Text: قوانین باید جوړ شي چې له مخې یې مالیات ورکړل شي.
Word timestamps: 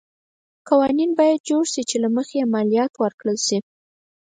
قوانین 0.69 1.11
باید 1.19 1.45
جوړ 1.49 1.63
شي 1.73 1.81
چې 1.89 1.95
له 2.03 2.09
مخې 2.15 2.35
یې 2.39 2.49
مالیات 2.53 2.93
ورکړل 2.97 3.37
شي. 3.47 3.57